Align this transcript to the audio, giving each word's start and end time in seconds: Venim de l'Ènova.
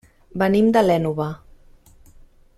Venim 0.43 0.71
de 0.77 0.83
l'Ènova. 0.87 1.29